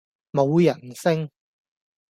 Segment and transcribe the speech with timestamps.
[0.31, 1.29] 冇人性!